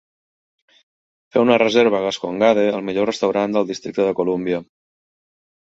[1.35, 4.67] Fer una reserva a Gasconade al millor restaurant del Districte de Colúmbia